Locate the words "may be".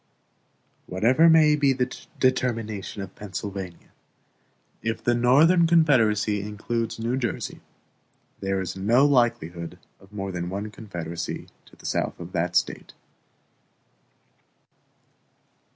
1.29-1.73